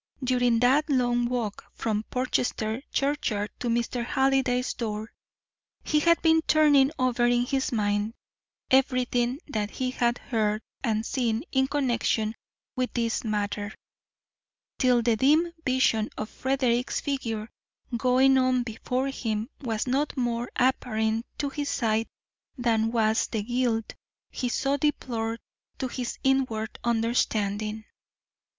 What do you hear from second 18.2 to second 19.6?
on before him